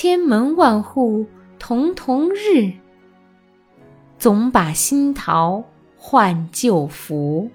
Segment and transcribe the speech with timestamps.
[0.00, 1.26] 千门万户
[1.58, 2.72] 曈曈日，
[4.16, 5.64] 总把新桃
[5.96, 7.50] 换旧符。